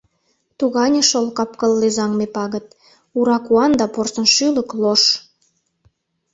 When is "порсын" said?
3.93-4.25